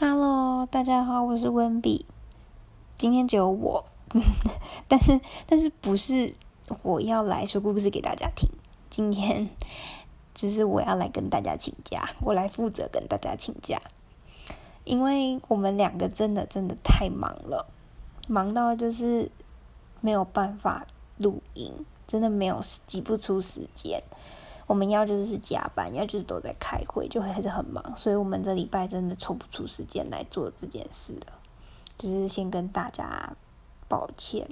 [0.00, 2.06] Hello，大家好，我是温比。
[2.96, 3.84] 今天只有我，
[4.88, 6.34] 但是但是不是
[6.80, 8.48] 我要来说故事给大家听？
[8.88, 9.50] 今天
[10.32, 13.78] 只是我要来跟大家请假，我来负责跟大家请假，
[14.84, 17.66] 因为我们两个真的真的太忙了，
[18.26, 19.30] 忙到就是
[20.00, 20.86] 没有办法
[21.18, 24.02] 录音，真的没有挤不出时间。
[24.70, 31.32] 我们要就是加班，要就是都在开会，就会还是很忙，所以我们这礼拜真的抽不出时间来做这件事了。
[31.98, 33.32] 就是先跟大家
[33.88, 34.48] 抱歉，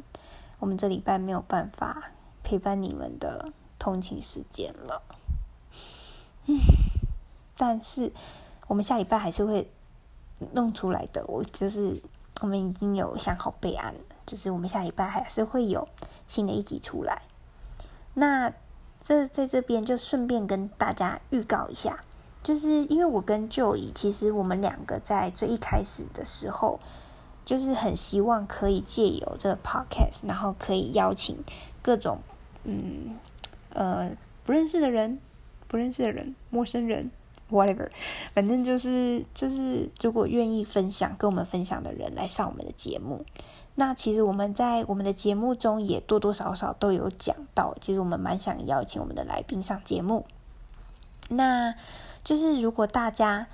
[0.59, 2.11] 我们这礼拜没有办法
[2.43, 5.03] 陪伴你们的通勤时间了。
[6.47, 6.59] 嗯，
[7.57, 8.13] 但是
[8.67, 9.71] 我们下礼拜还是会
[10.53, 11.25] 弄出来的。
[11.29, 12.03] 我就是
[12.41, 15.87] 我们已经有想好备案了，就是我们下礼拜还是会有
[16.27, 17.23] 新的一集出来。
[18.15, 18.53] 那。
[19.01, 22.01] 这在这边就顺便跟大家预告一下，
[22.43, 26.81] 就是因为我跟 Joey，其实我们两个在最一开始的时候，
[27.45, 31.43] 就是很希望可以借由这个 Podcast，然后可以邀请
[31.81, 32.19] 各种
[32.65, 33.19] 嗯
[33.71, 35.19] 呃不认识的人、
[35.67, 37.11] 不认识的人、陌生人
[37.51, 37.89] ，whatever，
[38.35, 43.25] 反正就是就是如果愿意分享跟我们分享的人来上我们的节目。
[43.75, 50.27] 那其实我们在我们的节目中也多多少少都有讲到，其实我们蛮想邀请我们的来宾上节目。
[51.29, 51.75] 那
[52.25, 53.47] 就是如果大家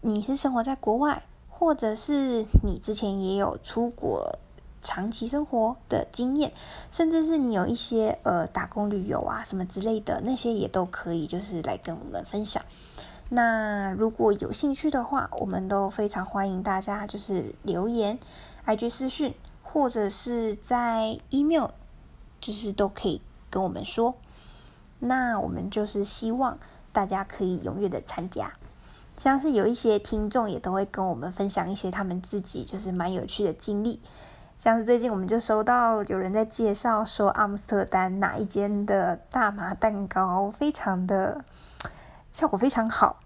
[0.00, 4.38] 你是生活在国外，或者是你之前也有出国
[4.82, 6.52] 长期生活的经验，
[6.90, 12.64] 甚至是你有一些呃打工旅游啊什么之类的，那些也都可以，就是来跟我们分享。
[13.28, 18.18] 那如果有兴趣的话，我们都非常欢迎大家就是留言、
[18.66, 19.34] IG 私讯。
[19.70, 21.68] 或者是在 email，
[22.40, 24.14] 就是都可以跟我们说。
[24.98, 26.58] 那我们就是希望
[26.90, 28.54] 大家可以踊跃的参加。
[29.18, 34.00] 像是有一些听众也都会跟我们分享一些他们自己就是蛮有趣的经历。
[34.56, 41.44] 像是最近我们就收到有人在介绍说，阿姆斯特丹哪一间的大麻蛋糕非常的
[42.38, 43.18] 效果非常好，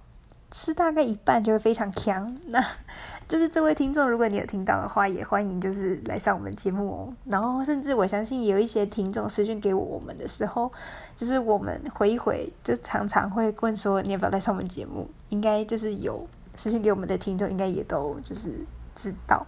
[0.50, 2.34] 吃大概一半就会非常强。
[2.46, 2.64] 那
[3.28, 7.14] 就是这位听众，如果你有听到的话，也欢迎就是来上我们节目哦。
[7.26, 10.72] 然后，甚至我相信有一些听众私讯给我们的时候，
[11.14, 15.06] 就是我们回一回，就常常会问说你要不要来上我们节目。
[15.28, 19.46] 应该就是有私讯给我们的听众，应该也都就是知道。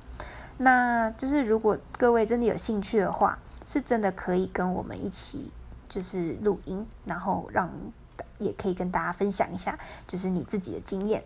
[0.58, 5.50] 那就是如果各位真的有兴趣的话，是真的可以跟我们一起
[5.88, 7.70] 就是录音，然后让
[8.39, 11.25] 也可以跟大家分享一下，就是你自己的经验。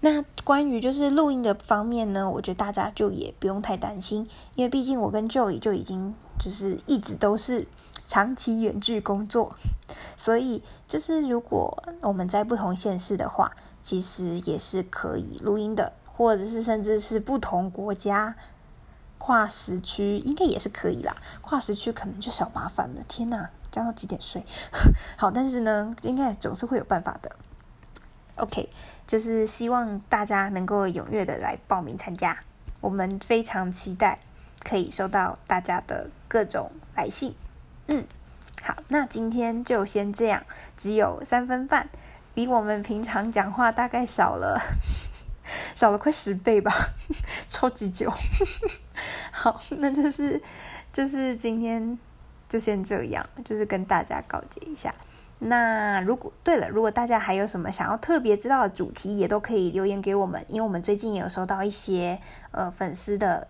[0.00, 7.66] 那关于就是录音的方面呢，我觉得大家就也不用太担心，因为毕竟我跟 Joey 就已经就是一直都是
[8.06, 9.54] 长期远距工作，
[10.18, 18.36] 所以就是如果我们在不同县市的话，其实也是可以录音的，或者是甚至是不同国家
[19.16, 21.16] 跨时区，应该也是可以啦。
[21.40, 24.42] 跨时区可能就小麻烦了，天哪，这样要几点睡？
[25.18, 27.36] 好，但是呢，应该总是会有办法的。
[28.36, 28.70] OK，
[29.06, 32.38] 就是希望大家能够踊跃的来报名参加，
[32.80, 34.18] 我们非常期待
[34.64, 37.34] 可以收到大家的各种来信。
[37.88, 38.06] 嗯，
[38.62, 40.42] 好，那今天就先这样，
[40.74, 41.90] 只有三分半，
[42.32, 44.58] 比我们平常讲话大概少了
[45.76, 46.72] 少了快十倍吧，
[47.46, 48.10] 超级久。
[49.30, 50.42] 好，那就是
[50.94, 51.98] 就是今天
[52.48, 54.94] 就先这样，就是跟大家告诫一下。
[55.38, 62.18] 那如果对了，如果大家还有什么想要特别知道的主题，也都可以留言给我们，因为我们最近也有收到一些
[62.52, 63.46] 呃粉丝的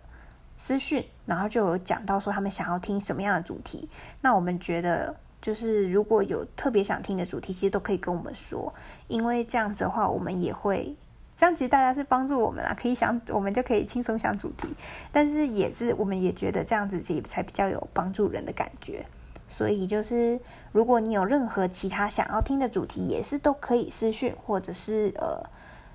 [0.57, 3.89] 私讯，然后就有讲到说他们想要听什么样的主题。
[4.23, 8.75] 那我们觉得就是如果有特别想听的主题，其实都可以跟我们说，
[9.07, 10.97] 因为这样子的话，我们也会
[11.37, 14.75] 这样，其实大家是帮助我们啊，可以想我们就可以轻松想主题，
[15.13, 19.07] 但是也是我们也觉得这样子也才比较有帮助人的感觉。
[19.49, 20.41] 所以就是，
[20.73, 25.49] 如果你有任何其他想要听的主题，也是都可以私讯或者是呃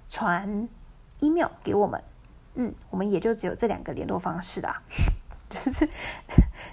[0.09, 0.69] 传
[1.19, 2.01] email 给我们。
[2.53, 4.81] 嗯，我们也就只有这两个联络方式啦，
[5.49, 5.89] 就是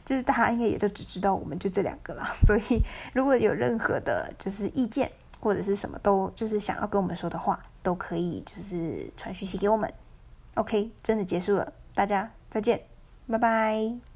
[0.05, 2.32] 就是大家应该也就只知道我们就这两个啦。
[2.47, 2.82] 所以
[3.12, 9.93] 如果有任何的就是意见或者是什么都就是想要跟我们说的话，都可以就是传讯息给我们。
[10.55, 12.82] OK，真的结束了，大家再见，
[13.29, 14.07] 拜拜。